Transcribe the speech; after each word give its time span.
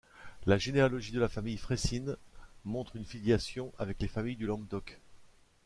La 0.47 0.57
généalogie 0.57 1.11
de 1.11 1.19
la 1.19 1.29
famille 1.29 1.57
Frayssines 1.59 2.17
montre 2.65 2.95
une 2.95 3.05
filiation 3.05 3.71
avec 3.77 4.01
les 4.01 4.07
familles 4.07 4.35
du 4.35 4.47
Languedoc. 4.47 4.99